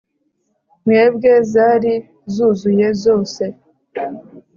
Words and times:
mwebwe 0.83 1.31
zari 1.51 1.93
zuzuye 2.33 2.87
zose 3.03 3.43